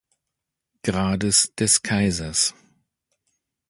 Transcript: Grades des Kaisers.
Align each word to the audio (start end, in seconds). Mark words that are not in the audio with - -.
Grades 0.83 1.53
des 1.59 1.77
Kaisers. 1.83 2.55